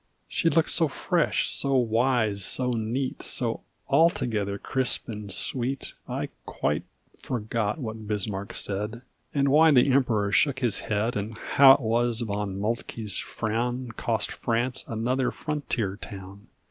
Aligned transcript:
She 0.27 0.49
looked 0.49 0.71
so 0.71 0.87
fresh, 0.87 1.47
so 1.47 1.75
wise, 1.75 2.43
so 2.43 2.71
neat, 2.71 3.21
So 3.21 3.61
altogether 3.87 4.57
crisp 4.57 5.07
and 5.07 5.31
sweet, 5.31 5.93
I 6.09 6.29
quite 6.47 6.85
forgot 7.21 7.77
what 7.77 8.07
Bismarck 8.07 8.51
said, 8.55 9.03
And 9.31 9.49
why 9.49 9.69
the 9.69 9.91
Emperor 9.91 10.31
shook 10.31 10.57
his 10.57 10.79
head, 10.79 11.15
And 11.15 11.37
how 11.37 11.73
it 11.73 11.81
was 11.81 12.21
Von 12.21 12.59
Moltke's 12.59 13.19
frown 13.19 13.91
Cost 13.91 14.31
France 14.31 14.83
another 14.87 15.29
frontier 15.29 15.97
town. 15.97 16.47